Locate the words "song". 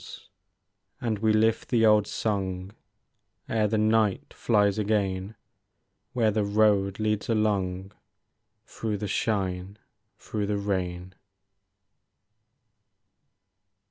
1.09-1.11, 2.07-2.71